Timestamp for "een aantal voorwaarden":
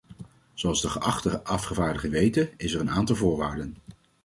2.79-3.75